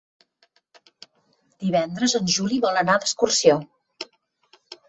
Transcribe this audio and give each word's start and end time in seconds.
Divendres 1.65 2.17
en 2.21 2.33
Juli 2.37 2.59
vol 2.67 2.83
anar 2.83 2.97
d'excursió. 2.99 3.63